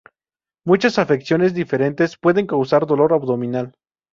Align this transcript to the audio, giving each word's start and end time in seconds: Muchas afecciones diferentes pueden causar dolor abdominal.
Muchas 0.65 0.97
afecciones 0.97 1.53
diferentes 1.53 2.17
pueden 2.17 2.47
causar 2.47 2.87
dolor 2.87 3.13
abdominal. 3.13 3.75